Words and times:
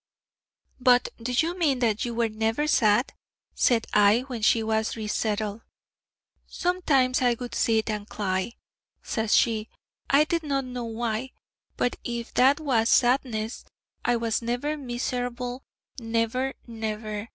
'But 0.79 1.09
do 1.21 1.31
you 1.31 1.55
mean 1.55 1.77
that 1.77 2.05
you 2.05 2.15
were 2.15 2.27
never 2.27 2.65
sad?' 2.65 3.13
said 3.53 3.85
I 3.93 4.21
when 4.21 4.41
she 4.41 4.63
was 4.63 4.97
re 4.97 5.05
settled. 5.07 5.61
'Sometimes 6.47 7.21
I 7.21 7.35
would 7.35 7.53
sit 7.53 7.87
and 7.91 8.09
cly,' 8.09 8.53
says 9.03 9.35
she 9.37 9.69
'I 10.09 10.23
did 10.23 10.41
not 10.41 10.65
know 10.65 10.85
why. 10.85 11.33
But 11.77 11.97
if 12.03 12.33
that 12.33 12.59
was 12.59 12.89
"sadness," 12.89 13.63
I 14.03 14.15
was 14.15 14.41
never 14.41 14.75
miserlable, 14.75 15.61
never, 15.99 16.55
never. 16.65 17.29